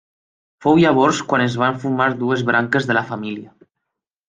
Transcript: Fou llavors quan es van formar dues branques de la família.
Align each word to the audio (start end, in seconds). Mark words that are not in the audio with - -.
Fou 0.65 0.79
llavors 0.83 1.19
quan 1.33 1.43
es 1.43 1.59
van 1.65 1.77
formar 1.85 2.09
dues 2.23 2.43
branques 2.51 2.91
de 2.91 2.99
la 3.01 3.07
família. 3.13 3.57